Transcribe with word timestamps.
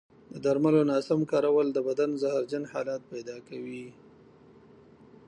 د 0.31 0.33
درملو 0.45 0.81
ناسم 0.91 1.19
کارول 1.31 1.67
د 1.73 1.77
بدن 1.87 2.09
زهرجن 2.21 2.63
حالت 2.71 3.01
پیدا 3.13 3.37
کوي. 3.47 3.85